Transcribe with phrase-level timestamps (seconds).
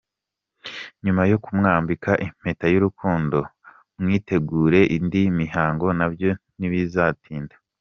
[1.03, 3.37] Nyuma yo kumwambika impeta y’urukundo
[4.01, 7.55] mwitegure indi mihango, na byo ntibizatinda…”.